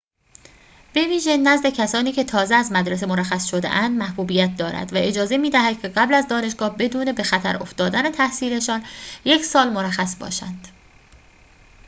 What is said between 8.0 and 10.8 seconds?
تحصیل‌شان یک سال مرخص باشند